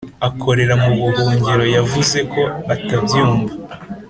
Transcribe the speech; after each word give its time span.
akorera 0.27 0.73
mu 0.83 0.89
buhungiro, 0.99 1.63
yavuze 1.75 2.17
ko 2.33 2.41
ata 2.73 2.95
byumva 3.05 3.53